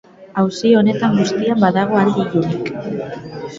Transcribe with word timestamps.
Auzi 0.43 0.71
honetan 0.79 1.13
guztian 1.19 1.63
badago 1.65 2.01
alde 2.01 2.27
ilunik. 2.33 2.75